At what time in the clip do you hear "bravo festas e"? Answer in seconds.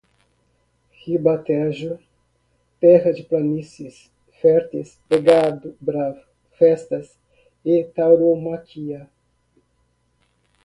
5.79-7.83